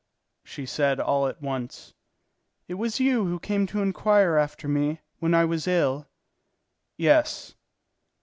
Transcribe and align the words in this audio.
"So," 0.45 0.65
said 0.65 0.97
she 0.97 1.01
all 1.03 1.27
at 1.27 1.43
once, 1.43 1.93
"it 2.67 2.73
was 2.73 2.99
you 2.99 3.25
who 3.27 3.37
came 3.39 3.67
to 3.67 3.83
inquire 3.83 4.35
after 4.35 4.67
me 4.67 5.01
when 5.19 5.35
I 5.35 5.45
was 5.45 5.67
ill?" 5.67 6.07
"Yes." 6.97 7.53